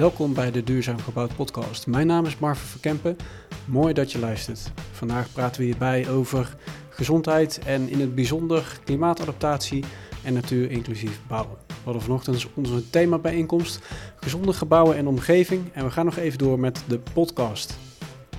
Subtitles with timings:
[0.00, 1.86] Welkom bij de Duurzaam Gebouwd podcast.
[1.86, 3.16] Mijn naam is Marvin Verkempen.
[3.64, 4.72] Mooi dat je luistert.
[4.92, 6.56] Vandaag praten we hierbij over
[6.88, 9.84] gezondheid en in het bijzonder klimaatadaptatie
[10.24, 11.56] en natuurinclusief bouwen.
[11.66, 13.80] We hadden vanochtend onze themabijeenkomst
[14.16, 17.78] gezonde gebouwen en omgeving en we gaan nog even door met de podcast.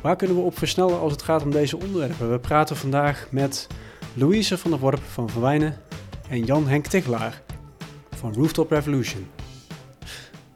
[0.02, 2.32] Waar kunnen we op versnellen als het gaat om deze onderwerpen?
[2.32, 3.68] We praten vandaag met
[4.14, 5.78] Louise van der Worp van Van Wijnen
[6.30, 7.42] en Jan Henk Tichelaar
[8.10, 9.28] van Rooftop Revolution.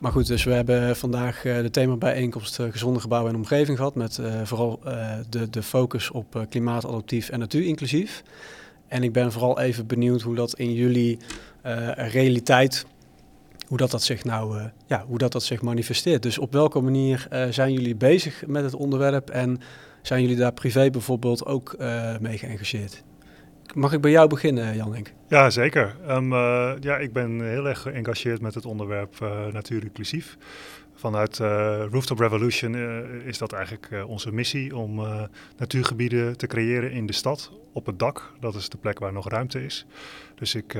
[0.06, 3.96] Maar goed, dus we hebben vandaag uh, de themabijeenkomst uh, gezonde gebouwen en omgeving gehad.
[3.96, 4.80] Met uh, vooral
[5.30, 8.24] de, de focus op klimaatadaptief en natuurinclusief.
[8.88, 11.20] En ik ben vooral even benieuwd hoe dat in jullie
[11.96, 12.86] realiteit,
[13.68, 16.24] hoe dat, dat zich nou, ja, hoe dat, dat zich manifesteert.
[16.24, 19.60] Dus op welke manier zijn jullie bezig met het onderwerp en
[20.02, 21.76] zijn jullie daar privé bijvoorbeeld ook
[22.20, 23.04] mee geëngageerd?
[23.74, 25.14] Mag ik bij jou beginnen, Jan Henk?
[25.28, 25.96] Ja, zeker.
[26.10, 30.38] Um, uh, ja, ik ben heel erg geëngageerd met het onderwerp uh, natuur inclusief.
[30.96, 32.76] Vanuit uh, Rooftop Revolution
[33.26, 35.02] is dat eigenlijk onze missie om
[35.58, 38.32] natuurgebieden te creëren in de stad op het dak.
[38.40, 39.86] Dat is de plek waar nog ruimte is.
[40.36, 40.78] Dus ik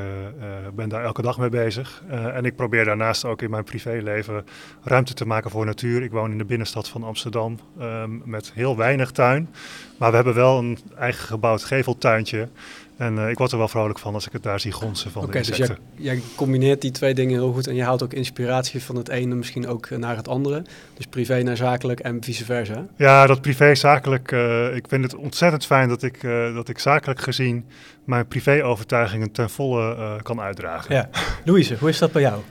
[0.76, 2.04] ben daar elke dag mee bezig.
[2.10, 4.46] en ik probeer daarnaast ook in mijn privéleven
[4.84, 6.04] ruimte te maken voor natuur.
[6.04, 9.50] Ik woon in de binnenstad van Amsterdam um, met heel weinig tuin.
[9.98, 12.50] Maar we hebben wel een eigen gebouwd geveltuintje.
[12.98, 15.24] En uh, ik word er wel vrolijk van als ik het daar zie gonsen van
[15.24, 15.76] okay, de insecten.
[15.76, 18.96] Dus jij, jij, combineert die twee dingen heel goed en je haalt ook inspiratie van
[18.96, 20.64] het ene misschien ook naar het andere.
[20.94, 22.86] Dus privé naar zakelijk en vice versa.
[22.98, 24.32] Ja, dat privé-zakelijk.
[24.32, 27.66] Uh, ik vind het ontzettend fijn dat ik, uh, dat ik zakelijk gezien
[28.04, 30.96] mijn privé-overtuigingen ten volle kan uitdragen.
[30.96, 31.10] Ja.
[31.46, 32.42] Louise, hoe is dat bij jou?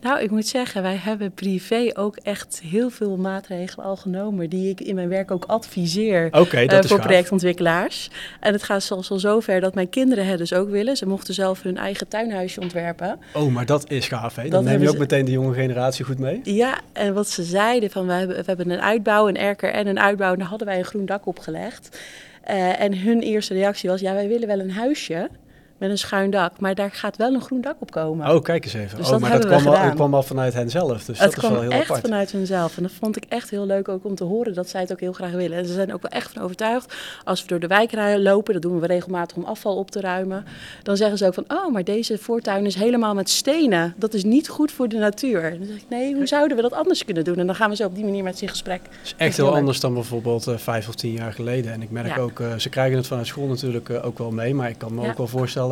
[0.00, 4.70] Nou, ik moet zeggen, wij hebben privé ook echt heel veel maatregelen al genomen die
[4.70, 8.10] ik in mijn werk ook adviseer okay, uh, voor projectontwikkelaars.
[8.40, 10.96] En het gaat zelfs al zover dat mijn kinderen het dus ook willen.
[10.96, 13.18] Ze mochten zelf hun eigen tuinhuisje ontwerpen.
[13.34, 14.48] Oh, maar dat is gaaf, hè?
[14.48, 15.00] Dan neem je ook ze...
[15.00, 16.40] meteen de jonge generatie goed mee.
[16.44, 19.86] Ja, en wat ze zeiden van we hebben, we hebben een uitbouw, een erker en
[19.86, 20.32] een uitbouw.
[20.32, 22.00] En daar hadden wij een groen dak opgelegd.
[22.50, 25.28] Uh, en hun eerste reactie was, ja, wij willen wel een huisje
[25.78, 26.60] met een schuin dak.
[26.60, 28.34] Maar daar gaat wel een groen dak op komen.
[28.34, 28.96] Oh, kijk eens even.
[28.96, 31.04] Dus oh, dat maar dat kwam, al, kwam al vanuit hen zelf.
[31.04, 32.00] Dus het dat is wel heel echt apart.
[32.00, 32.76] vanuit hunzelf.
[32.76, 35.00] En dat vond ik echt heel leuk ook om te horen dat zij het ook
[35.00, 35.58] heel graag willen.
[35.58, 36.94] En ze zijn ook wel echt van overtuigd.
[37.24, 40.44] Als we door de wijk lopen, dat doen we regelmatig om afval op te ruimen.
[40.82, 43.94] Dan zeggen ze ook van, oh, maar deze voortuin is helemaal met stenen.
[43.96, 45.44] Dat is niet goed voor de natuur.
[45.44, 47.36] En dan zeg ik, nee, hoe zouden we dat anders kunnen doen?
[47.36, 48.80] En dan gaan we zo op die manier met ze in gesprek.
[48.82, 51.72] Het is echt heel, anders dan bijvoorbeeld uh, vijf of tien jaar geleden.
[51.72, 52.22] En ik merk ja.
[52.22, 54.54] ook, uh, ze krijgen het vanuit school natuurlijk uh, ook wel mee.
[54.54, 55.08] Maar ik kan me ja.
[55.08, 55.67] ook wel voorstellen,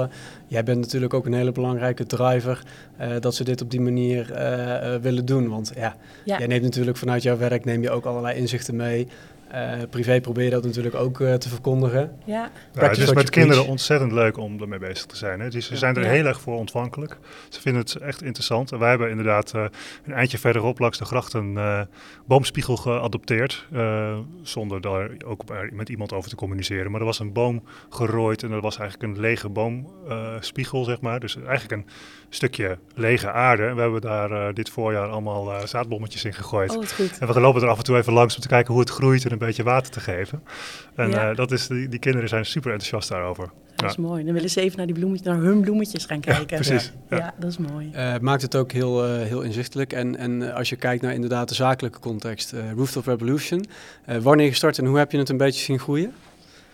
[0.47, 2.63] jij bent natuurlijk ook een hele belangrijke driver
[3.01, 5.49] uh, dat ze dit op die manier uh, uh, willen doen.
[5.49, 9.09] Want ja, ja, jij neemt natuurlijk vanuit jouw werk neem je ook allerlei inzichten mee.
[9.57, 12.17] Uh, privé probeer je dat natuurlijk ook uh, te verkondigen.
[12.25, 12.51] Ja.
[12.75, 13.71] ja het is met kinderen preach.
[13.71, 15.41] ontzettend leuk om ermee bezig te zijn.
[15.41, 15.51] Hè.
[15.51, 16.09] Dus ze zijn er ja.
[16.09, 17.17] heel erg voor ontvankelijk.
[17.49, 18.73] Ze vinden het echt interessant.
[18.73, 19.65] En wij hebben inderdaad uh,
[20.05, 21.87] een eindje verderop langs de gracht een
[22.27, 23.67] boomspiegel geadopteerd.
[24.43, 26.91] zonder daar ook met iemand over te communiceren.
[26.91, 31.21] Maar er was een boom gerooid en dat was eigenlijk een lege boomspiegel, zeg maar.
[31.21, 31.87] Dus eigenlijk een
[32.29, 33.67] stukje lege aarde.
[33.67, 36.77] En we hebben daar dit voorjaar allemaal zaadbommetjes in gegooid.
[36.77, 36.85] Oh,
[37.21, 39.25] en we lopen er af en toe even langs om te kijken hoe het groeit
[39.25, 40.43] en een beetje water te geven.
[40.95, 41.31] En ja.
[41.31, 43.45] uh, dat is, die, die, kinderen zijn super enthousiast daarover.
[43.45, 43.87] Dat ja.
[43.87, 44.25] is mooi.
[44.25, 46.57] Dan willen ze even naar, die bloemetjes, naar hun bloemetjes gaan kijken.
[46.57, 46.93] Ja, precies.
[47.11, 47.35] Ja, ja.
[47.39, 47.91] dat is mooi.
[47.95, 49.93] Uh, maakt het ook heel, uh, heel inzichtelijk.
[49.93, 53.67] En, en als je kijkt naar inderdaad de zakelijke context, Rooftop Revolution.
[54.21, 56.13] wanneer gestart en hoe heb je het een beetje zien groeien?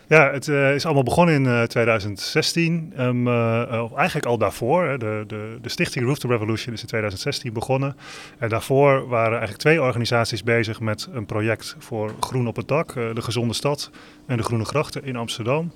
[0.07, 2.93] Ja, het uh, is allemaal begonnen in uh, 2016.
[2.99, 4.99] Um, uh, eigenlijk al daarvoor.
[4.99, 7.95] De, de, de stichting Rooftop Revolution is in 2016 begonnen.
[8.39, 12.93] En daarvoor waren eigenlijk twee organisaties bezig met een project voor Groen op het Dak.
[12.93, 13.89] de Gezonde Stad
[14.27, 15.71] en de Groene Grachten in Amsterdam.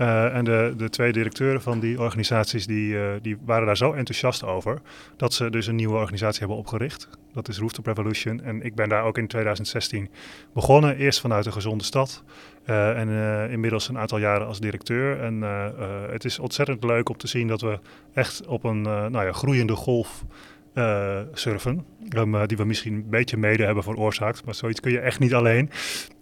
[0.00, 3.92] Uh, en de, de, twee directeuren van die organisaties die, uh, die waren daar zo
[3.92, 4.80] enthousiast over
[5.16, 7.08] dat ze dus een nieuwe organisatie hebben opgericht.
[7.32, 8.42] Dat is Rooftop Revolution.
[8.42, 10.08] En ik ben daar ook in 2016
[10.52, 10.96] begonnen.
[10.96, 12.22] Eerst vanuit een gezonde stad.
[12.66, 15.20] Uh, en inmiddels een aantal jaren als directeur.
[15.20, 15.42] En
[16.10, 17.78] het is ontzettend leuk om te zien dat we
[18.14, 20.24] echt op een nou ja, groeiende golf
[20.78, 21.84] uh, surfen.
[22.16, 24.44] Um, uh, die we misschien een beetje mede hebben veroorzaakt.
[24.44, 25.70] Maar zoiets kun je echt niet alleen.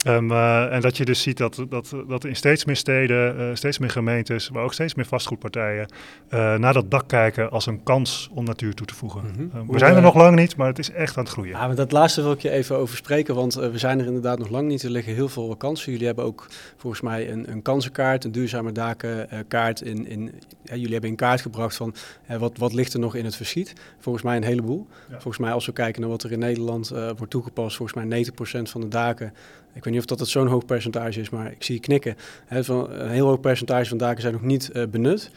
[0.06, 3.78] Um, uh, en dat je dus ziet dat, dat, dat in steeds meer steden, steeds
[3.78, 5.88] meer gemeentes, maar ook steeds meer vastgoedpartijen
[6.30, 9.20] naar dat dak kijken als een kans om natuur toe te voegen.
[9.20, 9.60] Mm -hmm.
[9.60, 11.52] um, we zijn er nog lang niet, maar het is echt aan het groeien.
[11.52, 14.38] Ja, maar dat laatste wil ik je even over spreken, want we zijn er inderdaad
[14.38, 14.82] nog lang niet.
[14.82, 15.92] Er liggen heel veel kansen.
[15.92, 19.80] Jullie hebben ook volgens mij een, een kansenkaart, een duurzame dakenkaart.
[19.80, 20.32] In, in,
[20.62, 21.94] jullie hebben in kaart gebracht van
[22.38, 23.72] wat, wat ligt er nog in het verschiet.
[23.98, 24.86] Volgens mij een heleboel.
[25.08, 25.12] Ja.
[25.12, 28.24] Volgens mij, als we kijken naar wat er in Nederland uh, wordt toegepast, volgens mij
[28.24, 29.32] 90% van de daken.
[29.74, 32.16] Ik weet niet of dat het zo'n hoog percentage is, maar ik zie je knikken.
[32.46, 35.30] He, van, een heel hoog percentage van daken zijn nog niet uh, benut.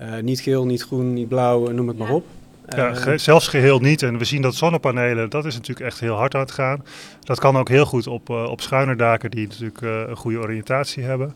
[0.00, 2.04] Uh, niet geel, niet groen, niet blauw, noem het ja.
[2.04, 2.24] maar op.
[2.68, 4.02] Ja, ge zelfs geheel niet.
[4.02, 6.84] En we zien dat zonnepanelen, dat is natuurlijk echt heel hard aan het gaan.
[7.20, 11.34] Dat kan ook heel goed op, op schuine daken die natuurlijk een goede oriëntatie hebben.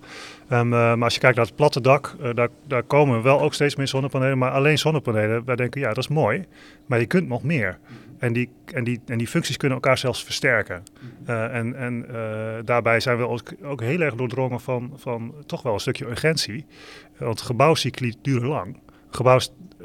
[0.53, 3.77] Um, maar als je kijkt naar het platte dak, daar, daar komen wel ook steeds
[3.77, 4.39] meer zonnepanelen.
[4.39, 6.45] Maar alleen zonnepanelen, wij denken ja, dat is mooi.
[6.87, 7.79] Maar je kunt nog meer.
[8.21, 10.83] En die, en, die, en die functies kunnen elkaar zelfs versterken.
[11.29, 12.17] Uh, en en uh,
[12.65, 16.67] daarbij zijn we ook, ook, heel erg doordrongen van, van toch wel een stukje urgentie.
[17.19, 18.77] Want gebouwcycli duren lang.
[19.11, 19.39] Gebouw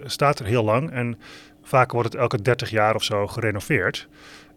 [0.05, 1.17] staat er heel lang en
[1.63, 4.07] vaak wordt het elke 30 jaar of zo gerenoveerd.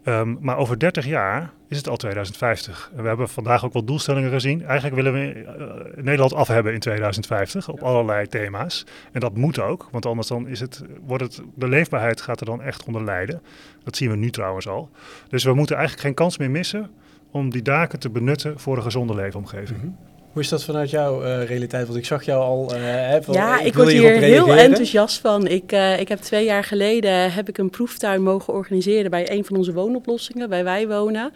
[0.03, 2.91] Um, maar over 30 jaar is het al 2050.
[2.95, 4.65] En we hebben vandaag ook wel doelstellingen gezien.
[4.65, 8.85] Eigenlijk willen we uh, Nederland af hebben in 2050 op allerlei thema's.
[9.11, 12.45] En dat moet ook, want anders dan is het, wordt het, de leefbaarheid gaat er
[12.45, 13.41] dan echt onder lijden.
[13.83, 14.89] Dat zien we nu trouwens al.
[15.29, 16.91] Dus we moeten eigenlijk geen kans meer missen
[17.31, 19.81] om die daken te benutten voor een gezonde leefomgeving.
[19.81, 20.08] Mm -hmm.
[20.39, 21.85] Hoe is dat vanuit jouw uh, realiteit?
[21.85, 22.75] Want ik zag jou al.
[22.75, 25.47] Uh, van, ja, ik, ik word hier heel enthousiast van.
[25.47, 29.45] Ik, uh, ik heb twee jaar geleden heb ik een proeftuin mogen organiseren bij een
[29.45, 31.31] van onze woonoplossingen, bij Wij Wonen.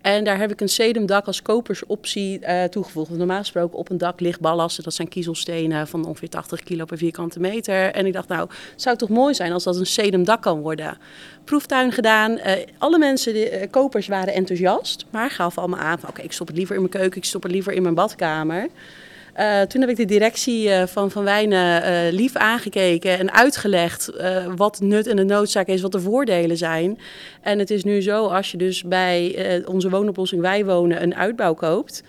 [0.00, 3.06] En daar heb ik een sedumdak als kopersoptie toegevoegd.
[3.06, 4.84] Want normaal gesproken op een dak ligt ballasten.
[4.84, 7.92] Dat zijn kiezelstenen van ongeveer 80 kilo per vierkante meter.
[7.92, 10.98] En ik dacht, nou, het zou toch mooi zijn als dat een sedumdak kan worden.
[11.46, 12.38] Proeftuin gedaan.
[12.78, 15.04] alle mensen, die, kopers waren enthousiast.
[15.10, 17.18] Maar gaven allemaal aan oké, ik stop het liever in mijn keuken.
[17.18, 18.68] Ik stop het liever in mijn badkamer.
[19.38, 24.10] Uh, toen heb ik de directie van Van Wijnen lief aangekeken en uitgelegd
[24.56, 26.98] wat nut en de noodzaak is, wat de voordelen zijn.
[27.40, 31.54] En het is nu zo, als je dus bij onze woonoplossing Wij Wonen een uitbouw
[31.54, 32.02] koopt,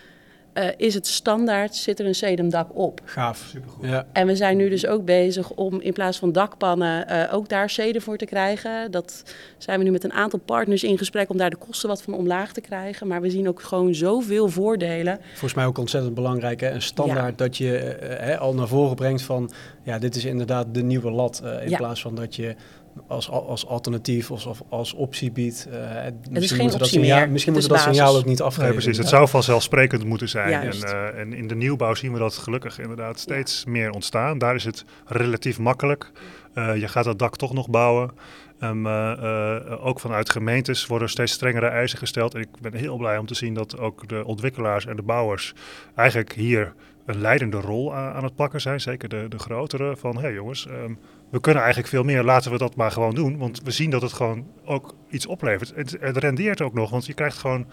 [0.57, 3.01] uh, is het standaard, zit er een sedumdak op.
[3.04, 3.86] Gaaf, supergoed.
[3.86, 4.07] Ja.
[4.13, 7.69] En we zijn nu dus ook bezig om in plaats van dakpannen uh, ook daar
[7.69, 8.92] sedum voor te krijgen.
[8.92, 9.24] Dat
[9.57, 12.13] zijn we nu met een aantal partners in gesprek om daar de kosten wat van
[12.13, 13.07] omlaag te krijgen.
[13.07, 15.19] Maar we zien ook gewoon zoveel voordelen.
[15.30, 16.59] Volgens mij ook ontzettend belangrijk.
[16.59, 16.69] Hè?
[16.69, 17.45] Een standaard ja.
[17.45, 19.51] dat je uh, hè, al naar voren brengt van...
[19.83, 21.42] ja, dit is inderdaad de nieuwe lat.
[21.62, 21.77] in Ja.
[21.77, 22.56] plaats van dat je
[23.07, 25.67] als, als alternatief of als, als optie biedt.
[25.69, 27.29] Uh, geen moeten dat optie signaal, meer.
[27.29, 28.63] misschien Het moeten dat signaal ook niet afgeven.
[28.63, 28.97] Nee, precies.
[28.97, 29.15] Het Ja.
[29.15, 30.53] zou vanzelfsprekend moeten zijn.
[30.53, 34.38] En, eh, en in de nieuwbouw zien we dat gelukkig inderdaad steeds meer ontstaan.
[34.38, 36.11] Daar is het relatief makkelijk.
[36.57, 38.12] Eh, je gaat dat dak toch nog bouwen.
[38.59, 42.33] Um, uh, uh, ook vanuit gemeentes worden steeds strengere eisen gesteld.
[42.33, 45.54] En ik ben heel blij om te zien dat ook de ontwikkelaars en de bouwers
[45.95, 46.74] eigenlijk hier
[47.06, 48.81] een leidende rol aan, het pakken zijn.
[48.81, 49.98] Zeker de, de grotere.
[49.98, 51.00] Van hé hey jongens, um,
[51.30, 52.24] we kunnen eigenlijk veel meer.
[52.24, 53.38] Laten we dat maar gewoon doen.
[53.38, 55.75] Want we zien dat het gewoon ook iets oplevert.
[55.75, 57.68] Het, het rendeert ook nog, want je krijgt gewoon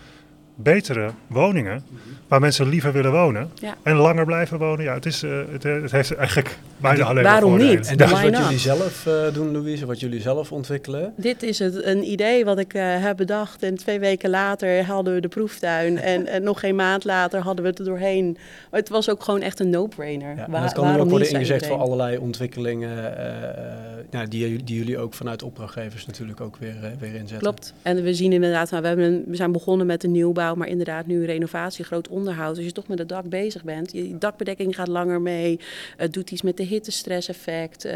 [0.55, 1.83] betere woningen
[2.29, 3.75] waar mensen liever willen wonen Ja.
[3.83, 4.85] en langer blijven wonen.
[4.85, 7.79] Ja, het, is, uh, het, het heeft eigenlijk bijna alleen waarom maar voordelen.
[7.81, 7.89] niet?
[7.91, 11.13] En dat is wat jullie zelf uh, doen, Louise, wat jullie zelf ontwikkelen.
[11.17, 13.63] Dit is het, een idee wat ik uh, heb bedacht.
[13.63, 15.99] En twee weken later hadden we de proeftuin.
[15.99, 18.37] en, en nog geen maand later hadden we het er doorheen.
[18.71, 20.37] Maar het was ook gewoon echt een no-brainer.
[20.37, 23.25] Ja, Wa- dat kan nu waarom ook worden ingezet voor allerlei ontwikkelingen uh,
[24.11, 27.39] nou, die, die jullie ook vanuit opdrachtgevers natuurlijk ook weer, uh, weer inzetten.
[27.39, 27.73] Klopt.
[27.83, 30.69] En we zien inderdaad, nou, we, hebben een, we zijn begonnen met de nieuwbouw, maar
[30.69, 32.57] inderdaad nu renovatie, groot onderhoud.
[32.57, 35.61] Als je toch met het dak bezig bent, je dakbedekking gaat langer mee.
[35.97, 37.85] Het doet iets met de hittestresseffect.
[37.85, 37.93] Uh,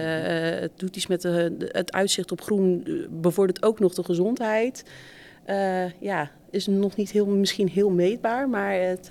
[0.61, 1.23] het doet iets met
[1.59, 2.83] het uitzicht op groen.
[2.85, 4.85] Uh, bevordert ook nog de gezondheid.
[6.01, 9.11] Ja, is nog niet heel, misschien heel meetbaar, maar het...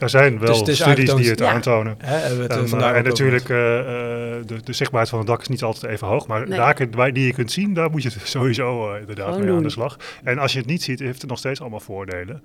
[0.00, 1.52] Er zijn wel Dus het is studies die het Ja.
[1.52, 1.94] aantonen.
[1.98, 5.92] Het, En, eh, natuurlijk, eh, eh, de, de zichtbaarheid van het dak is niet altijd
[5.92, 6.26] even hoog.
[6.26, 6.58] Maar Nee.
[6.58, 9.96] daken die je kunt zien, daar moet je sowieso inderdaad Gewoon mee aan de slag.
[10.24, 12.42] En als je het niet ziet, heeft het nog steeds allemaal voordelen.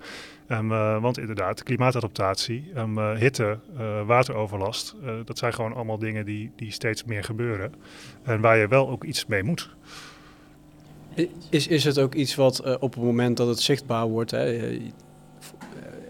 [0.48, 5.98] Ehm, eh, want inderdaad, klimaatadaptatie, ehm, eh, hitte, eh, wateroverlast, eh, dat zijn gewoon allemaal
[5.98, 7.72] dingen die, die steeds meer gebeuren.
[8.22, 9.70] En waar je wel ook iets mee moet.
[11.50, 14.78] Is, is het ook iets wat uh, op het moment dat het zichtbaar wordt, hè,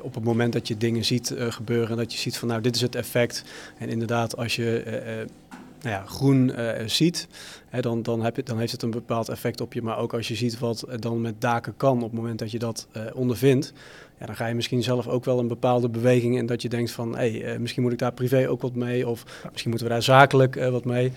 [0.03, 2.61] op het moment dat je dingen ziet uh, gebeuren en dat je ziet van nou
[2.61, 3.45] dit is het effect.
[3.79, 4.83] En inderdaad als je
[5.81, 6.53] nou ja, groen
[6.87, 7.29] ziet,
[7.71, 9.83] hè, dan, dan, heb je, dan heeft het een bepaald effect op je.
[9.83, 12.59] Maar ook als je ziet wat dan met daken kan op het moment dat je
[12.59, 13.73] dat ondervindt.
[14.19, 16.91] Ja, dan ga je misschien zelf ook wel een bepaalde beweging in dat je denkt
[16.91, 19.93] van hé, hey, misschien moet ik daar privé ook wat mee of misschien moeten we
[19.93, 21.13] daar zakelijk wat mee.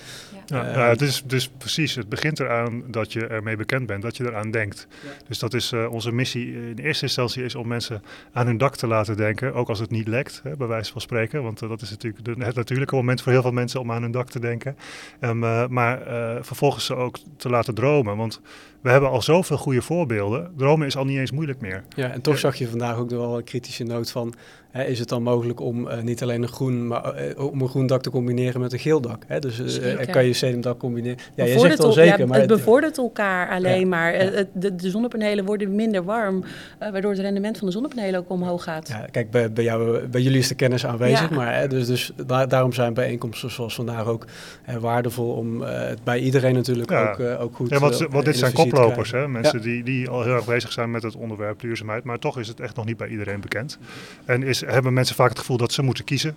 [0.46, 4.02] Ja, uh, ja, het is dus precies, het begint eraan dat je ermee bekend bent,
[4.02, 4.88] dat je eraan denkt.
[5.04, 5.10] Ja.
[5.28, 8.76] Dus dat is uh, onze missie in eerste instantie is om mensen aan hun dak
[8.76, 11.44] te laten denken, ook als het niet lekt, hè, bij wijze van spreken.
[11.44, 14.02] Want uh, dat is natuurlijk de, het natuurlijke moment voor heel veel mensen om aan
[14.02, 14.78] hun dak te denken.
[15.22, 15.40] Um,
[15.74, 16.02] maar
[16.46, 18.42] vervolgens ze ook te laten dromen, want
[18.84, 20.52] we hebben al zoveel goede voorbeelden.
[20.58, 21.84] Dromen is al niet eens moeilijk meer.
[21.96, 24.34] Ja, en toch zag je vandaag ook wel een kritische noot van...
[24.72, 27.68] Hè, is het dan mogelijk om uh, niet alleen een groen, maar uh, om een
[27.70, 29.24] groen dak te combineren met een geel dak?
[29.28, 29.40] Hè?
[29.40, 31.18] Dus uh, kan je sedumdak combineren?
[31.36, 32.38] Ja, je zegt wel zeker, ja, maar...
[32.40, 34.14] Het bevordert elkaar alleen Ja, maar.
[34.14, 36.44] Het- De, de zonnepanelen worden minder warm,
[36.80, 38.88] eh, waardoor het rendement van de zonnepanelen ook omhoog gaat.
[38.88, 41.36] Ja, kijk, bij, bij, jou, bij jullie is de kennis aanwezig, Ja.
[41.36, 44.26] maar hè, dus, dus daar, daarom zijn bijeenkomsten zoals vandaag ook
[44.64, 47.70] hè, waardevol om eh, het bij iedereen iedereen natuurlijk ook, ook goed.
[47.70, 49.28] Ja, wat, wat dit zijn koplopers, hè?
[49.28, 52.48] mensen die, die al heel erg bezig zijn met het onderwerp duurzaamheid, maar toch is
[52.48, 53.80] het echt nog niet bij iedereen bekend.
[54.26, 56.36] En is, hebben mensen vaak het gevoel dat ze moeten kiezen.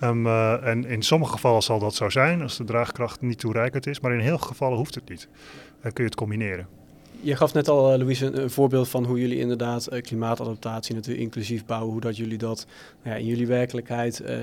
[0.00, 3.86] Um, uh, en in sommige gevallen zal dat zo zijn, als de draagkracht niet toereikend
[3.86, 5.28] is, maar in heel veel gevallen hoeft het niet.
[5.82, 6.81] Dan kun je het combineren.
[7.24, 11.24] Je gaf net al, uh, Louise, een, voorbeeld van hoe jullie inderdaad uh, klimaatadaptatie natuurlijk
[11.24, 12.66] inclusief bouwen, hoe dat jullie dat
[13.02, 14.36] nou ja, in jullie werkelijkheid uh,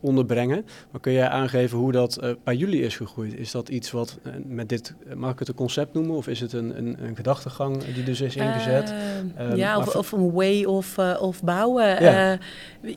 [0.00, 0.66] onderbrengen.
[0.90, 3.34] Maar kun jij aangeven hoe dat bij jullie is gegroeid?
[3.34, 6.52] Is dat iets wat met dit, mag ik het een concept noemen, of is het
[6.52, 8.94] een, een, een gedachtegang die dus is ingezet?
[9.40, 12.02] Um, ja, of, of, een way of, of bouwen.
[12.02, 12.38] Ja.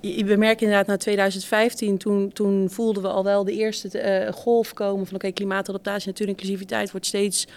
[0.02, 5.06] we merken inderdaad na 2015, toen, toen voelden we al wel de eerste golf komen
[5.06, 7.48] van oké, okay, klimaatadaptatie, natuurinclusiviteit wordt steeds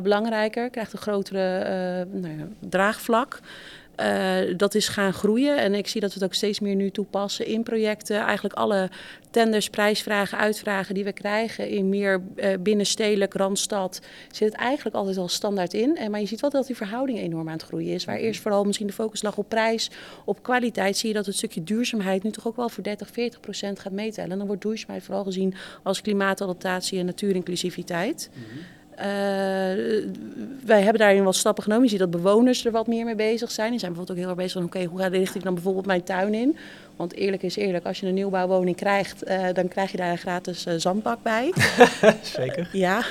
[0.00, 3.40] belangrijker, krijgt een grotere uh, nou ja, draagvlak.
[4.00, 6.90] Uh, dat is gaan groeien en ik zie dat we het ook steeds meer nu
[6.90, 8.16] toepassen in projecten.
[8.16, 8.90] Eigenlijk alle
[9.30, 15.16] tenders, prijsvragen, uitvragen die we krijgen in meer uh, binnenstedelijk, randstad, zit het eigenlijk altijd
[15.16, 15.96] al standaard in.
[15.96, 18.04] En, maar je ziet wel dat die verhouding enorm aan het groeien is.
[18.04, 19.90] Waar eerst vooral misschien de focus lag op prijs,
[20.24, 23.40] op kwaliteit, zie je dat het stukje duurzaamheid nu toch ook wel voor 30, 40
[23.40, 24.30] procent gaat meetellen.
[24.30, 28.30] En dan wordt duurzaamheid vooral gezien als klimaatadaptatie en natuurinclusiviteit.
[28.32, 28.60] Mm -hmm.
[29.02, 29.08] Uh,
[30.64, 31.84] wij hebben daarin wat stappen genomen.
[31.84, 33.70] Je ziet dat bewoners er wat meer mee bezig zijn.
[33.70, 34.64] Die zijn bijvoorbeeld ook heel erg bezig van...
[34.64, 36.56] oké, okay, hoe richt ik dan bijvoorbeeld mijn tuin in?
[36.96, 39.28] Want eerlijk is eerlijk, als je een nieuwbouwwoning krijgt...
[39.28, 41.52] Uh, dan krijg je daar een gratis uh, zandbak bij.
[42.22, 42.68] Zeker.
[42.72, 43.02] ja,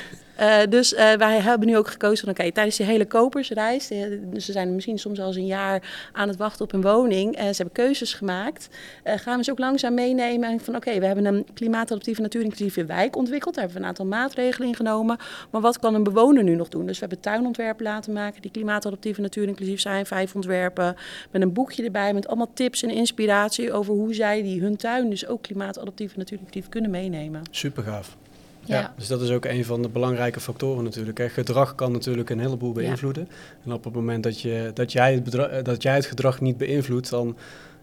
[0.42, 3.88] uh, dus uh, wij hebben nu ook gekozen van oké, tijdens die hele kopersreis,
[4.24, 7.36] dus ze zijn misschien soms al eens een jaar aan het wachten op een woning
[7.36, 8.70] en ze hebben keuzes gemaakt,
[9.04, 13.54] gaan we ze ook langzaam meenemen van oké, we hebben een klimaatadaptieve natuurinclusieve wijk ontwikkeld,
[13.56, 15.18] daar hebben we een aantal maatregelen in genomen,
[15.52, 16.86] maar wat kan een bewoner nu nog doen?
[16.86, 20.96] Dus we hebben tuinontwerpen laten maken die klimaatadaptieve natuurinclusief zijn, vijf ontwerpen,
[21.32, 25.10] met een boekje erbij met allemaal tips en inspiratie over hoe zij die hun tuin
[25.10, 27.42] dus ook klimaatadaptief en natuurinclusief kunnen meenemen.
[27.52, 28.18] Super gaaf.
[28.66, 28.94] Ja.
[28.98, 31.18] dus dat is ook een van de belangrijke factoren natuurlijk.
[31.18, 31.30] Hè.
[31.30, 33.28] Gedrag kan natuurlijk een heleboel beïnvloeden.
[33.30, 33.36] Ja.
[33.66, 36.58] En op het moment dat, je, dat, jij het bedrag, dat jij het gedrag niet
[36.58, 37.38] beïnvloedt, dan,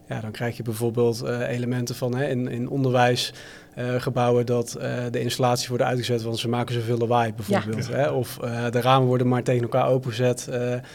[0.09, 5.05] ja, dan krijg je bijvoorbeeld uh, elementen van hè, in, in onderwijsgebouwen uh, dat uh,
[5.11, 7.87] de installaties worden uitgezet, want ze maken zoveel lawaai bijvoorbeeld.
[7.87, 7.95] Ja.
[7.95, 8.11] Hè?
[8.11, 8.37] Of
[8.71, 10.49] de ramen worden maar tegen elkaar opengezet,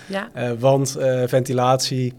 [0.07, 0.29] ja.
[0.59, 2.13] want ventilatie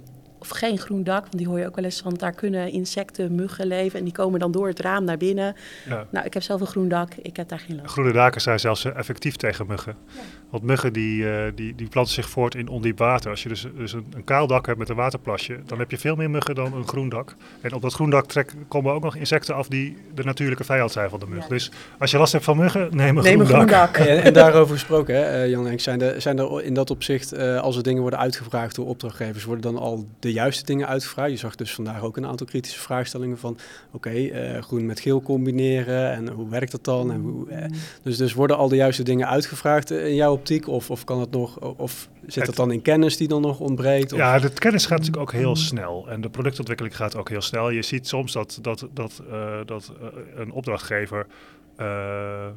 [0.51, 3.35] of geen groen dak, want die hoor je ook wel eens van daar kunnen insecten,
[3.35, 5.55] muggen leven en die komen dan door het raam naar binnen.
[5.89, 6.07] Ja.
[6.11, 8.61] Nou, ik heb zelf een groen dak, ik heb daar geen last Groene daken zijn
[8.61, 9.97] zelfs effectief tegen muggen.
[10.07, 10.21] Ja.
[10.55, 13.31] Want muggen die, uh, die, die planten zich voort in ondiep water.
[13.31, 15.99] Als je dus, dus een, een, kaal dak hebt met een waterplasje, dan heb je
[15.99, 17.37] veel meer muggen dan een groen dak.
[17.61, 20.93] En op dat groen dak trek, komen ook nog insecten af die de natuurlijke vijand
[20.93, 21.43] zijn van de mug.
[21.43, 21.49] Ja.
[21.49, 23.95] Dus als je last hebt van muggen, neem een neem groen, een groen dak.
[23.97, 24.07] dak.
[24.07, 27.35] en, en, daarover gesproken, hè, uh, Jan Henk, zijn er, zijn er in dat opzicht,
[27.35, 31.31] uh, als er dingen worden uitgevraagd door opdrachtgevers, worden dan al de juiste dingen uitgevraagd?
[31.31, 33.59] Je zag dus vandaag ook een aantal kritische vraagstellingen van
[33.93, 37.13] oké, okay, uh, groen met geel combineren en hoe werkt dat dan?
[37.13, 37.57] En hoe, uh,
[38.03, 40.69] dus, dus worden al de juiste dingen uitgevraagd in jouw optiek?
[40.69, 43.61] Of, of kan het nog, of zit het, dat dan in kennis die dan nog
[43.61, 44.13] ontbreekt?
[44.13, 44.19] Of?
[44.19, 47.71] Ja, de kennis gaat natuurlijk ook heel snel en de productontwikkeling gaat ook heel snel.
[47.71, 49.93] Je ziet soms dat, dat, dat, uh, dat
[50.37, 51.27] een opdrachtgever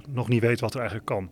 [0.09, 1.29] nog niet weet wat er eigenlijk kan.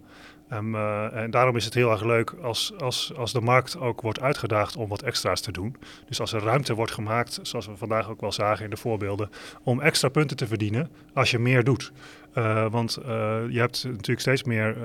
[0.53, 4.01] Um, uh, en daarom is het heel erg leuk als, als, als de markt ook
[4.01, 5.75] wordt uitgedaagd om wat extra's te doen.
[6.07, 9.29] Dus als er ruimte wordt gemaakt, zoals we vandaag ook wel zagen in de voorbeelden,
[9.63, 11.91] om extra punten te verdienen als je meer doet.
[12.38, 13.06] Uh, want uh,
[13.50, 14.75] je hebt natuurlijk steeds meer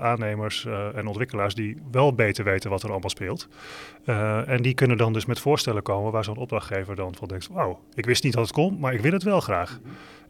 [0.00, 3.48] aannemers en ontwikkelaars die wel beter weten wat er allemaal speelt.
[4.46, 7.80] en die kunnen dan dus met voorstellen komen waar zo'n opdrachtgever dan van denkt, wauw,
[7.94, 9.80] ik wist niet dat het kon, maar ik wil het wel graag.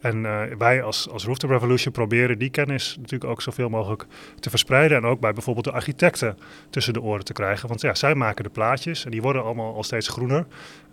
[0.03, 4.07] En uh, wij als, als Rooftop Revolution proberen die kennis natuurlijk ook zoveel mogelijk
[4.41, 4.97] te verspreiden.
[4.97, 6.39] En ook bij bijvoorbeeld de architecten
[6.71, 7.69] tussen de oren te krijgen.
[7.69, 10.47] Want ja, zij maken de plaatjes en die worden allemaal al steeds groener.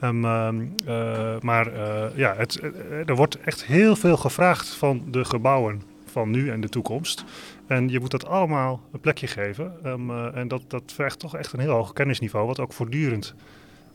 [0.03, 2.61] Um, uh, maar uh, ja, het,
[3.05, 7.23] er wordt echt heel veel gevraagd van de gebouwen van nu en de toekomst.
[7.67, 9.73] En je moet dat allemaal een plekje geven.
[9.85, 13.35] Um, en dat, dat vergt toch echt een heel hoog kennisniveau, wat ook voortdurend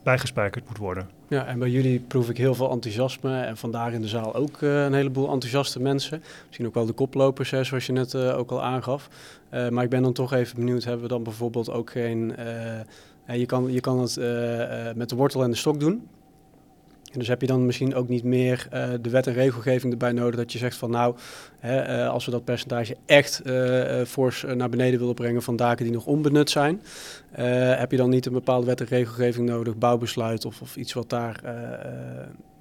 [0.05, 1.09] bijgespijkerd moet worden.
[1.29, 4.61] Ja, en bij jullie proef ik heel veel enthousiasme en vandaag in de zaal ook
[4.61, 6.23] uh, een heleboel enthousiaste mensen.
[6.47, 9.09] Misschien ook wel de koplopers, zoals je net uh, ook al aangaf.
[9.55, 12.35] Uh, maar ik ben dan toch even benieuwd, hebben we dan bijvoorbeeld ook geen...
[13.27, 14.17] je, kan, je kan het
[14.97, 16.09] met de wortel en de stok doen.
[17.19, 20.37] Dus heb je dan misschien ook niet meer uh, de wet en regelgeving erbij nodig
[20.37, 21.17] dat je zegt van nou,
[21.59, 25.85] hè, uh, als we dat percentage echt uh, fors naar beneden willen brengen van daken
[25.85, 26.83] die nog onbenut zijn,
[27.77, 31.11] heb je dan niet een bepaalde wet en regelgeving nodig, bouwbesluit of, of iets wat
[31.11, 31.41] daar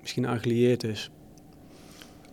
[0.01, 1.09] misschien aan gelieerd is?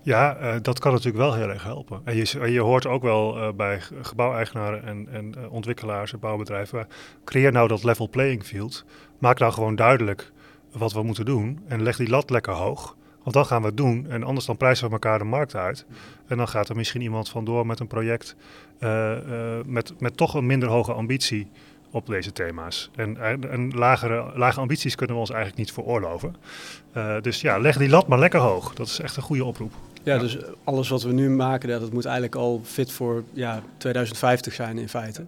[0.03, 2.01] Ja, dat kan natuurlijk wel heel erg helpen.
[2.05, 6.87] En je, je hoort ook wel bij gebouweigenaren en, en ontwikkelaars en bouwbedrijven,
[7.25, 8.85] creëer nou dat level playing field.
[9.19, 10.33] Maak nou gewoon duidelijk
[10.73, 12.97] wat we moeten doen en leg die lat lekker hoog.
[13.23, 15.85] Want dan gaan we het doen en anders dan prijzen we elkaar de markt uit.
[16.27, 18.37] En dan gaat er misschien iemand vandoor met een project
[18.81, 21.49] uh, uh, met, met toch een minder hoge ambitie
[21.91, 22.91] op deze thema's.
[22.97, 23.17] En,
[23.51, 26.37] en lagere, lage ambities kunnen we ons eigenlijk niet veroorloven.
[26.97, 28.75] Uh, dus ja, leg die lat maar lekker hoog.
[28.75, 29.73] Dat is echt een goede oproep.
[30.03, 34.53] Ja, dus alles wat we nu maken, dat moet eigenlijk al fit voor ja, 2050
[34.53, 35.27] zijn in feite.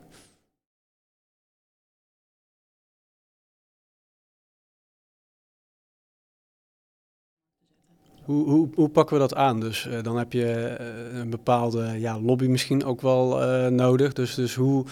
[8.33, 9.61] Hoe, hoe, pakken we dat aan?
[9.61, 14.13] Dus uh, dan heb je uh, een bepaalde ja, lobby misschien ook wel uh, nodig.
[14.13, 14.85] Dus, dus hoe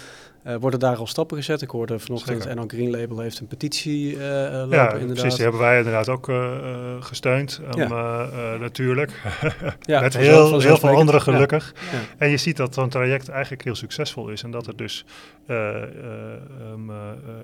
[0.47, 1.63] uh, worden daar al stappen gezet?
[1.63, 5.07] Ik hoorde vanochtend dat NL Green Label heeft een petitie uh, lopen ja, inderdaad.
[5.07, 5.35] precies.
[5.35, 6.57] Die hebben wij inderdaad ook uh,
[7.01, 8.57] gesteund, um, ja.
[8.59, 9.23] natuurlijk.
[9.81, 11.75] ja, Met heel, heel veel anderen gelukkig.
[11.93, 11.99] Ja.
[12.19, 14.43] En je ziet dat zo'n traject eigenlijk heel succesvol is.
[14.43, 15.05] En dat er dus
[15.49, 16.91] um,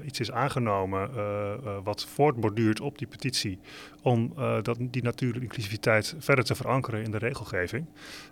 [0.05, 1.11] iets is aangenomen
[1.85, 3.59] wat voortborduurt op die petitie.
[4.03, 7.87] Om dat, die natuurlijke inclusiviteit verder te verankeren in de regelgeving.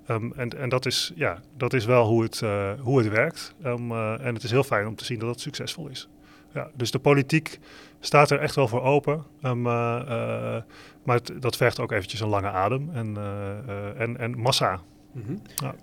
[0.09, 2.43] Um, en, en dat, is, ja, dat is wel hoe het,
[2.81, 3.55] hoe het werkt.
[3.63, 6.09] en het is heel fijn om te zien dat het succesvol is.
[6.55, 7.59] Ja, dus de politiek
[8.01, 9.25] staat er echt wel voor open.
[9.43, 10.57] Um, uh, uh,
[11.03, 14.81] maar het, dat vergt ook eventjes een lange adem en, uh, en, en massa.
[15.13, 15.43] Mm -hmm.
[15.57, 15.75] ja.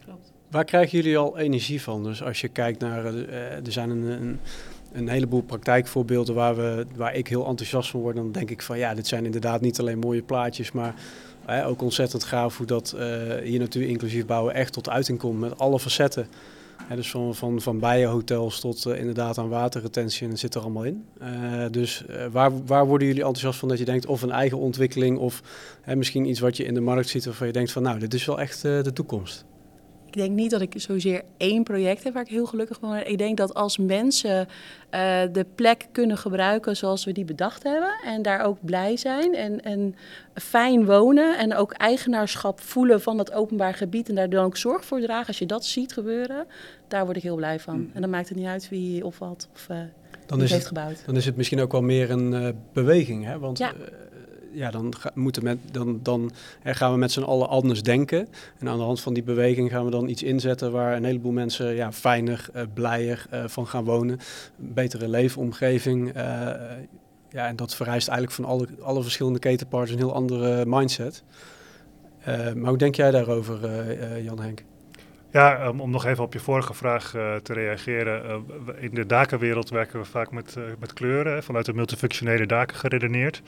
[0.50, 2.04] Waar krijgen jullie al energie van?
[2.04, 4.40] Dus als je kijkt naar, er zijn een, een,
[4.92, 8.16] een, heleboel praktijkvoorbeelden waar, we, waar ik heel enthousiast van word.
[8.16, 10.96] Dan denk ik van ja, dit zijn inderdaad niet alleen mooie plaatjes, maar
[11.66, 12.96] ook ontzettend gaaf hoe dat
[13.44, 16.28] hier natuurlijk inclusief bouwen echt tot uiting komt met alle facetten.
[16.96, 21.06] Dus van, van, van bijenhotels tot uh, inderdaad aan waterretentie, en zit er allemaal in.
[21.22, 24.58] Uh, dus uh, waar, waar worden jullie enthousiast van dat je denkt of een eigen
[24.58, 25.42] ontwikkeling of
[25.96, 28.26] misschien iets wat je in de markt ziet waarvan je denkt van nou, dit is
[28.26, 29.46] wel echt de toekomst?
[30.12, 33.10] Ik denk niet dat ik zozeer één project heb waar ik heel gelukkig van ben.
[33.10, 34.48] Ik denk dat als mensen
[34.92, 39.36] uh, de plek kunnen gebruiken zoals we die bedacht hebben en daar ook blij zijn
[39.36, 39.96] en, en
[40.34, 44.86] fijn wonen en ook eigenaarschap voelen van dat openbaar gebied en daar dan ook zorg
[44.86, 46.46] voor dragen, als je dat ziet gebeuren,
[46.88, 47.78] daar word ik heel blij van.
[47.78, 47.90] Mm.
[47.94, 49.78] En dan maakt het niet uit wie of wat of uh,
[50.26, 51.06] dan is heeft het, gebouwd.
[51.06, 53.40] Dan is het misschien ook wel meer een uh, beweging, hè?
[53.40, 53.74] Want ja
[54.52, 56.32] ja, dan, moeten met, dan, dan
[56.64, 58.28] gaan we met z'n allen anders denken.
[58.60, 61.32] En aan de hand van die beweging gaan we dan iets inzetten waar een heleboel
[61.32, 64.20] mensen ja, fijner, uh, blijer uh, van gaan wonen.
[64.56, 66.08] Betere leefomgeving.
[66.08, 66.24] Uh,
[67.30, 71.24] ja, en dat vereist eigenlijk van alle, alle verschillende ketenpartners een heel andere mindset.
[72.56, 73.60] maar hoe denk jij daarover,
[74.24, 74.64] Jan Henk?
[75.32, 78.26] Ja, um, om nog even op je vorige vraag uh, te reageren.
[78.26, 82.78] Uh, in de dakenwereld werken we vaak met, uh, met kleuren, vanuit de multifunctionele daken
[82.78, 83.42] geredeneerd.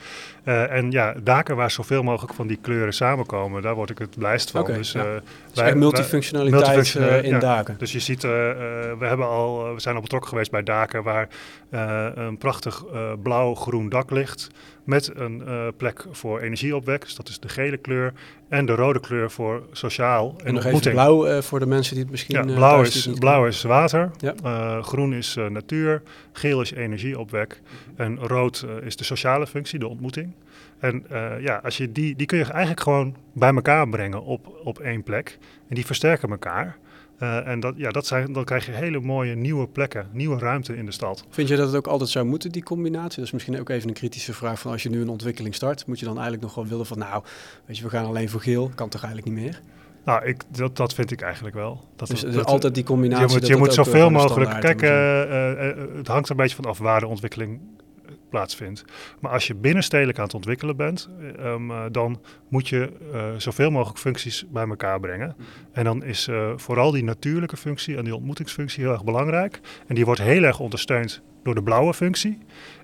[0.44, 4.52] en ja, daken waar zoveel mogelijk van die kleuren samenkomen, daar word ik het blijst
[4.52, 4.62] van.
[4.62, 5.04] Okay, dus, ja.
[5.04, 5.22] dus
[5.54, 7.40] wij, multifunctionaliteit in ja.
[7.40, 7.76] daken.
[7.78, 11.28] Dus je ziet, we, hebben al, we zijn al betrokken geweest bij daken waar
[11.74, 12.86] een prachtig
[13.24, 14.50] blauw-groen dak ligt
[14.84, 18.14] met een uh, plek voor energieopwek, dus dat is de gele kleur,
[18.50, 22.04] en de rode kleur voor sociaal en, en nog even blauw voor de mensen die
[22.04, 22.36] het misschien...
[22.36, 24.82] Ja, blauw, is, blauw is water, ja.
[24.82, 27.62] groen is natuur, geel is energieopwek
[27.96, 30.34] en rood is de sociale functie, de ontmoeting.
[30.80, 31.06] En
[31.40, 35.04] ja, als je die, die kun je eigenlijk gewoon bij elkaar brengen op, op één
[35.04, 35.38] plek
[35.70, 36.78] en die versterken elkaar.
[37.20, 40.76] Uh, en dat, ja, dat zijn, dan krijg je hele mooie nieuwe plekken, nieuwe ruimte
[40.76, 41.26] in de stad.
[41.30, 43.16] Vind je dat het ook altijd zou moeten, die combinatie?
[43.18, 45.88] Dat is misschien ook even een kritische vraag van als je nu een ontwikkeling start,
[45.88, 47.24] moet je dan eigenlijk nog wel willen van nou,
[47.66, 49.62] weet je, we gaan alleen voor geel, kan toch eigenlijk niet meer?
[50.06, 51.84] Nou, ik, dat, dat vind ik eigenlijk wel.
[51.96, 53.28] Dat, dus dat, altijd die combinatie.
[53.28, 54.60] Je moet, je moet zoveel mogelijk.
[54.60, 57.60] Kijk, uh, uh, het hangt een beetje van af waar de ontwikkeling
[59.20, 63.72] Maar als je binnenstedelijk aan het ontwikkelen bent, um, uh, dan moet je uh, zoveel
[63.72, 65.36] mogelijk functies bij elkaar brengen.
[65.72, 69.60] En dan is vooral die natuurlijke functie en die ontmoetingsfunctie heel erg belangrijk.
[69.88, 72.38] En die wordt heel erg ondersteund door de blauwe functie.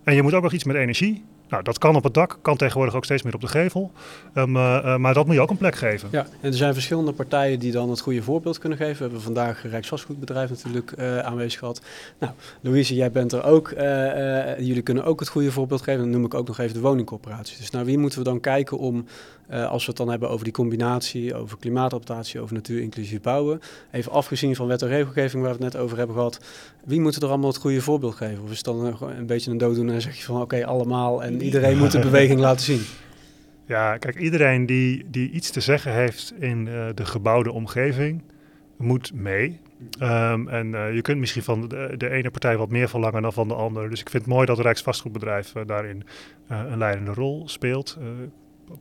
[0.03, 1.25] En je moet ook nog iets met energie.
[1.49, 3.91] Nou, dat kan op het dak, kan tegenwoordig ook steeds meer op de gevel.
[4.35, 6.09] Um, uh, uh, maar dat moet je ook een plek geven.
[6.11, 8.95] Ja, en er zijn verschillende partijen die dan het goede voorbeeld kunnen geven.
[8.95, 11.81] We hebben vandaag Rijksvastgoedbedrijf natuurlijk uh, aanwezig gehad.
[12.19, 13.69] Nou, Louise, jij bent er ook.
[14.57, 16.01] jullie kunnen ook het goede voorbeeld geven.
[16.01, 17.57] Dan noem ik ook nog even de woningcorporaties.
[17.57, 19.05] Dus naar wie moeten we dan kijken om,
[19.49, 23.61] als we het dan hebben over die combinatie, over klimaatadaptatie, over natuur-inclusief bouwen.
[23.91, 26.39] Even afgezien van wet en regelgeving waar we het net over hebben gehad.
[26.85, 28.43] Wie moet er allemaal het goede voorbeeld geven?
[28.43, 31.37] Of is het dan een beetje een dooddoener en zeg je van oké, allemaal en
[31.41, 32.81] iedereen moet de beweging laten zien.
[33.65, 38.21] Ja, kijk, iedereen die, die iets te zeggen heeft in uh, de gebouwde omgeving,
[38.77, 39.59] moet mee.
[40.01, 43.33] Um, en uh, je kunt misschien van de, de, ene partij wat meer verlangen dan
[43.33, 43.89] van de andere.
[43.89, 46.03] Dus ik vind het mooi dat het Rijksvastgoedbedrijf uh, daarin
[46.47, 47.97] een leidende rol speelt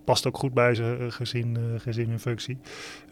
[0.04, 2.58] past ook goed bij ze gezien, uh, gezien hun functie.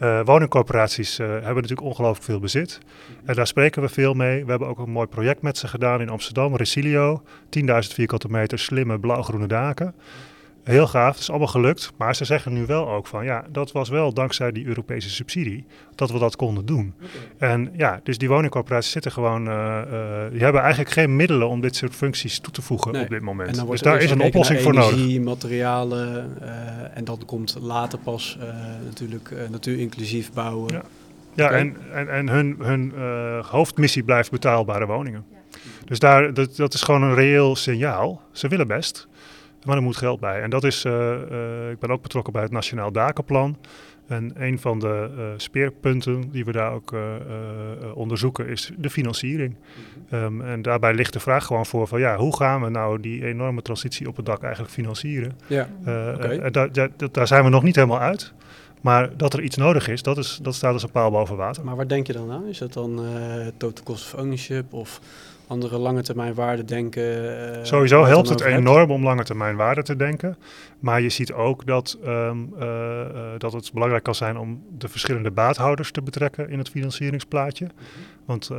[0.00, 2.78] Uh, woningcorporaties hebben natuurlijk ongelooflijk veel bezit.
[3.24, 4.44] En daar spreken we veel mee.
[4.44, 7.22] We hebben ook een mooi project met ze gedaan in Amsterdam, Resilio.
[7.60, 9.94] 10.000 vierkante meter slimme blauw-groene daken.
[10.66, 11.92] Heel gaaf, het is allemaal gelukt.
[11.96, 15.64] Maar ze zeggen nu wel ook van ja, dat was wel dankzij die Europese subsidie
[15.94, 16.94] dat we dat konden doen.
[17.38, 19.54] En ja, dus die woningcorporaties zitten gewoon, uh,
[19.92, 23.02] uh, die hebben eigenlijk geen middelen om dit soort functies toe te voegen Nee.
[23.02, 23.66] op dit moment.
[23.68, 24.92] Dus daar is een oplossing voor nodig.
[24.92, 28.46] energie, materialen eh, en dan komt later pas eh,
[28.84, 30.72] natuurlijk eh, natuurinclusief bouwen.
[30.72, 30.82] Ja.
[31.34, 35.24] Ja, en, en, en hun, hun eh, hoofdmissie blijft betaalbare woningen.
[35.84, 38.22] Dus daar, dat, dat is gewoon een reëel signaal.
[38.32, 39.08] Ze willen best,
[39.66, 40.42] maar er moet geld bij.
[40.42, 43.56] En dat is, eh, eh, ik ben ook betrokken bij het Nationaal Dakenplan.
[44.06, 46.94] En een van de eh, speerpunten die we daar ook
[47.94, 49.56] onderzoeken is de financiering.
[50.10, 53.24] Ehm, en daarbij ligt de vraag gewoon voor van ja, hoe gaan we nou die
[53.24, 55.32] enorme transitie op het dak eigenlijk financieren?
[55.46, 55.68] Ja.
[56.50, 58.32] Daar, daar, daar zijn we nog niet helemaal uit.
[58.80, 61.64] Maar dat er iets nodig is, dat, is, dat staat als een paal boven water.
[61.64, 62.46] Maar waar denk je dan aan?
[62.46, 63.00] Is dat dan
[63.56, 65.00] total cost of ownership of
[65.46, 67.02] andere lange termijn waarden denken?
[67.54, 70.36] eh, Sowieso helpt het enorm om lange termijn waarde te denken.
[70.78, 74.88] Maar je ziet ook dat, ehm, eh, eh, dat het belangrijk kan zijn om de
[74.88, 77.66] verschillende baathouders te betrekken in het financieringsplaatje.
[78.24, 78.50] Want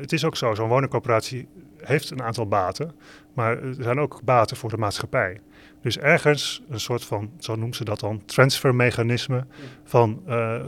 [0.00, 1.48] het is ook zo, zo'n woningcorporatie
[1.80, 2.92] heeft een aantal baten,
[3.32, 5.40] maar er zijn ook baten voor de maatschappij.
[5.84, 9.44] Dus ergens een soort van, zo noemen ze dat dan, transfermechanisme,
[9.84, 10.60] van, eh,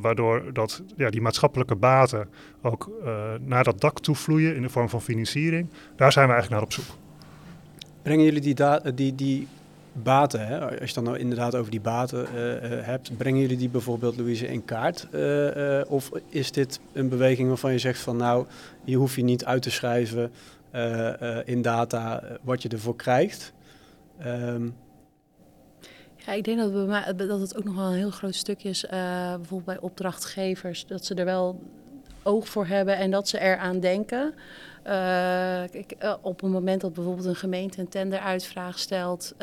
[0.00, 2.28] waardoor dat, ja, die maatschappelijke baten
[2.62, 5.68] ook eh, naar dat dak toe vloeien in de vorm van financiering.
[5.96, 6.96] Daar zijn we eigenlijk naar op zoek.
[8.02, 8.54] Brengen jullie die,
[8.94, 9.48] die, die
[9.92, 13.56] baten, hè, als je het dan nou inderdaad over die baten eh, hebt, brengen jullie
[13.56, 15.08] die bijvoorbeeld, Louise, in kaart?
[15.88, 18.46] Of is dit een beweging waarvan je zegt van nou,
[18.84, 20.32] hier hoef je niet uit te schrijven
[21.44, 23.52] in data wat je ervoor krijgt?
[24.20, 24.68] Ehm,
[26.26, 28.86] Ja, ik denk dat, mij, dat het ook nog wel een heel groot stuk is,
[28.86, 31.60] eh, bijvoorbeeld bij opdrachtgevers, dat ze er wel
[32.22, 34.34] oog voor hebben en dat ze eraan denken.
[34.82, 39.34] Eh, eh, op het moment dat bijvoorbeeld een gemeente een tenderuitvraag stelt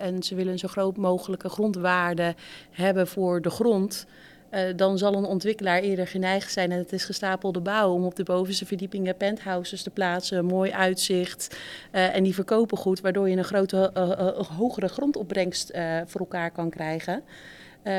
[0.00, 2.34] en ze willen een zo groot mogelijke grondwaarde
[2.70, 4.06] hebben voor de grond,
[4.54, 8.16] eh, dan zal een ontwikkelaar eerder geneigd zijn, en het is gestapelde bouw, om op
[8.16, 11.56] de bovenste verdiepingen penthouses te plaatsen, mooi uitzicht.
[11.90, 15.72] eh, en die verkopen goed, waardoor je een grote, eh, hogere grondopbrengst
[16.06, 17.22] voor elkaar kan krijgen.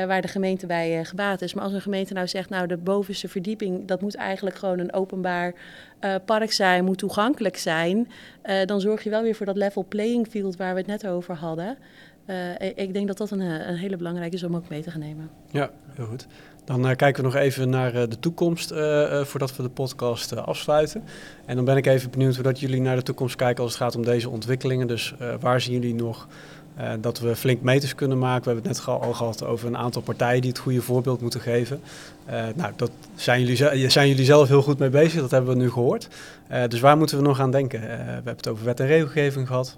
[0.06, 1.54] waar de gemeente bij gebaat is.
[1.54, 4.92] Maar als een gemeente nou zegt, nou de bovenste verdieping, dat moet eigenlijk gewoon een
[4.92, 5.54] openbaar
[6.24, 8.08] park zijn, moet toegankelijk zijn.
[8.64, 11.34] dan zorg je wel weer voor dat level playing field waar we het net over
[11.34, 11.78] hadden.
[12.26, 14.90] Eh, ik- denk dat dat een, eh, een hele belangrijke is om ook mee te
[14.90, 15.30] gaan nemen.
[15.50, 16.26] Ja, heel goed.
[16.64, 18.68] Dan eh, kijken we nog even naar de toekomst
[19.22, 21.02] voordat we de podcast afsluiten.
[21.44, 23.82] En dan ben ik even benieuwd hoe dat jullie naar de toekomst kijken als het
[23.82, 24.86] gaat om deze ontwikkelingen.
[24.86, 26.28] Dus waar zien jullie nog
[27.00, 28.44] dat we flink meters kunnen maken?
[28.44, 31.40] We hebben het net al gehad over een aantal partijen die het goede voorbeeld moeten
[31.40, 31.80] geven.
[32.54, 35.70] Nou, dat zijn jullie, zijn jullie zelf heel goed mee bezig, dat hebben we nu
[35.70, 36.08] gehoord.
[36.48, 37.80] Eh, dus waar moeten we nog aan denken?
[37.80, 39.76] We hebben het over wet en regelgeving gehad.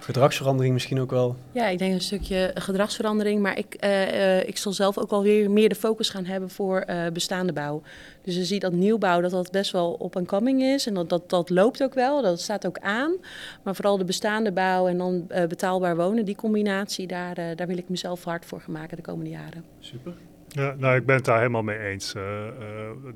[0.00, 1.36] Gedragsverandering misschien ook wel.
[1.52, 5.22] Ja, ik denk een stukje gedragsverandering, maar ik, eh, eh, ik zal zelf ook wel
[5.22, 7.82] weer meer de focus gaan hebben voor eh, bestaande bouw.
[8.22, 11.08] Dus je ziet dat nieuwbouw dat dat best wel op en coming is en dat,
[11.08, 13.16] dat, dat loopt ook wel, dat staat ook aan.
[13.62, 17.66] Maar vooral de bestaande bouw en dan eh, betaalbaar wonen, die combinatie, daar, eh, daar
[17.66, 19.64] wil ik mezelf hard voor gaan maken de komende jaren.
[19.78, 20.12] Super.
[20.52, 22.14] Ja, nou, ik ben het daar helemaal mee eens.
[22.14, 22.54] Eh, eh,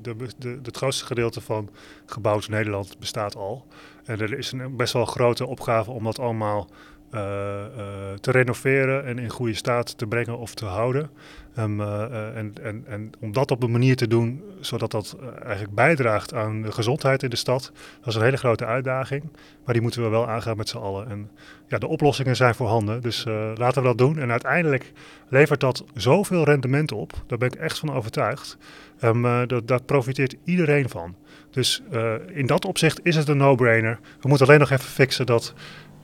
[0.01, 1.69] de, de, het grootste gedeelte van
[2.05, 3.67] gebouwd Nederland bestaat al.
[4.05, 6.69] En er is een best wel grote opgave om dat allemaal
[7.15, 11.09] eh, eh, te renoveren en in goede staat te brengen of te houden.
[11.55, 15.75] Ehm, eh, en, en, en om dat op een manier te doen zodat dat eigenlijk
[15.75, 19.23] bijdraagt aan de gezondheid in de stad, dat is een hele grote uitdaging.
[19.65, 21.09] Maar die moeten we wel aangaan met z'n allen.
[21.09, 21.29] En
[21.67, 23.23] ja, de oplossingen zijn voorhanden, dus
[23.55, 24.19] laten we dat doen.
[24.19, 24.91] En uiteindelijk
[25.29, 28.57] levert dat zoveel rendement op, daar ben ik echt van overtuigd.
[28.99, 31.15] Eh, dat, daar profiteert iedereen van.
[31.51, 31.81] Dus
[32.27, 33.99] in dat opzicht is het een no-brainer.
[34.21, 35.53] We moeten alleen nog even fixen dat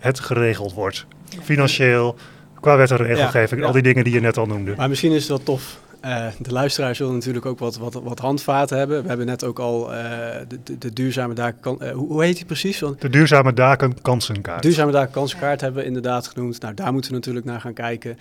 [0.01, 1.05] het geregeld wordt.
[1.43, 2.15] Financieel,
[2.59, 3.67] qua wet en regelgeving, ja.
[3.67, 4.73] al die dingen die je net al noemde.
[4.77, 5.79] Maar misschien is het wel tof.
[6.01, 9.01] Eh, de luisteraars zullen natuurlijk ook wat, wat, wat handvaten hebben.
[9.01, 9.99] We hebben net ook al eh,
[10.47, 11.79] de, de, de duurzame daken...
[11.79, 12.79] eh, hoe, hoe heet die precies?
[12.79, 14.61] Want De duurzame daken kansenkaart.
[14.61, 16.61] duurzame daken kansenkaart hebben we inderdaad genoemd.
[16.61, 18.17] Nou, daar moeten we natuurlijk naar gaan kijken.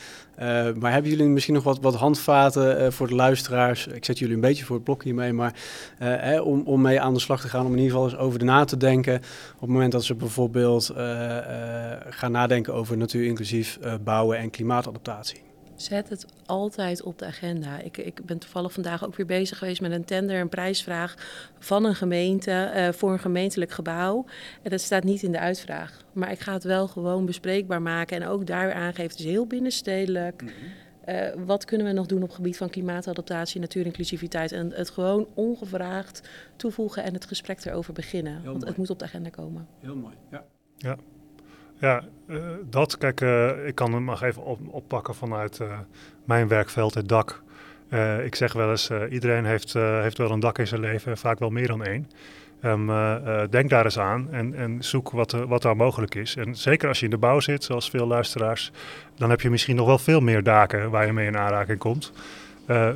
[0.79, 3.87] Maar hebben jullie misschien nog wat, wat handvaten voor de luisteraars?
[3.87, 5.55] Ik zet jullie een beetje voor het blok hiermee, maar
[5.99, 8.39] eh, om, om mee aan de slag te gaan, om in ieder geval eens over
[8.39, 9.15] de na te denken.
[9.55, 10.93] Op het moment dat ze bijvoorbeeld
[12.11, 15.50] gaan nadenken over natuurinclusief eh, bouwen en klimaatadaptatie.
[15.81, 17.79] Zet het altijd op de agenda.
[17.79, 21.15] Ik, ik ben toevallig vandaag ook weer bezig geweest met een tender, een prijsvraag
[21.59, 24.25] van een gemeente eh, voor een gemeentelijk gebouw.
[24.63, 26.05] En dat staat niet in de uitvraag.
[26.13, 29.11] Maar ik ga het wel gewoon bespreekbaar maken en ook daar aangeven.
[29.11, 30.45] Het is heel binnenstedelijk.
[31.05, 34.53] Eh, wat kunnen we nog doen op het gebied van klimaatadaptatie, natuurinclusiviteit?
[34.53, 38.33] En het gewoon ongevraagd toevoegen en het gesprek erover beginnen.
[38.33, 38.67] Want mooi.
[38.67, 39.67] het moet op de agenda komen.
[39.79, 40.45] Heel mooi, ja.
[40.77, 40.97] Ja,
[41.81, 41.97] uh,
[42.71, 45.69] dat, kijk, uh, ik kan hem nog even op, oppakken vanuit uh,
[46.25, 47.43] mijn werkveld, het dak.
[48.25, 51.51] ik zeg wel eens, iedereen heeft, heeft wel een dak in zijn leven, vaak wel
[51.51, 52.11] meer dan één.
[52.65, 52.91] Um,
[53.51, 56.37] denk daar eens aan en, en zoek wat, wat daar mogelijk is.
[56.37, 58.73] En zeker als je in de bouw zit, zoals veel luisteraars,
[59.17, 62.13] dan heb je misschien nog wel veel meer daken waar je mee in aanraking komt.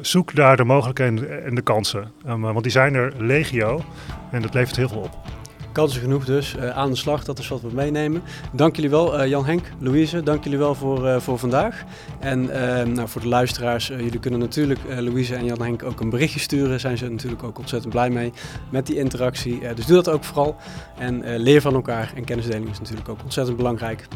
[0.01, 3.85] zoek daar de mogelijkheden en de kansen, um, want die zijn er legio
[4.31, 5.44] en dat levert heel veel op.
[5.75, 6.55] Kansen genoeg dus.
[6.55, 8.23] Uh, aan de slag, dat is wat we meenemen.
[8.53, 10.23] Dank jullie wel, uh, Jan Henk, Louise.
[10.23, 11.83] Dank jullie wel voor, uh, voor vandaag.
[12.21, 12.45] En
[12.93, 16.81] nou, voor de luisteraars, jullie kunnen natuurlijk Louise en Jan Henk ook een berichtje sturen.
[16.81, 18.33] Zijn ze natuurlijk ook ontzettend blij mee
[18.71, 19.75] met die interactie.
[19.75, 20.57] dus doe dat ook vooral.
[20.99, 22.13] En leer van elkaar.
[22.15, 24.07] En kennisdeling is natuurlijk ook ontzettend belangrijk.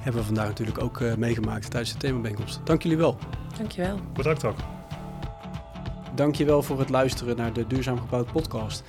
[0.00, 2.60] Hebben we vandaag natuurlijk ook meegemaakt tijdens de themabijeenkomst.
[2.64, 3.16] Dank jullie wel.
[3.56, 3.98] Dankjewel.
[4.14, 4.56] Bedankt ook.
[6.14, 8.84] Dankjewel voor het luisteren naar de Duurzaam Gebouwd podcast.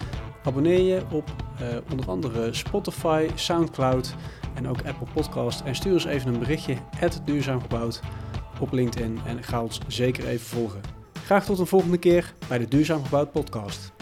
[0.46, 1.30] Abonneer je op
[1.62, 4.16] uh, onder andere Spotify, Soundcloud
[4.54, 5.62] en ook Apple Podcast.
[5.62, 6.76] En stuur ons even een berichtje,
[7.24, 8.02] duurzaam gebouwd,
[8.60, 9.20] op LinkedIn.
[9.26, 10.82] En ga ons zeker even volgen.
[11.26, 13.95] Graag tot een volgende keer bij de Duurzaam Gebouwd podcast.